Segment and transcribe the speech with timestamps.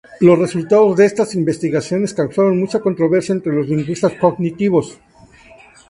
[0.19, 4.99] Los resultados de estas investigaciones causaron mucha controversia entre los lingüistas cognitivos.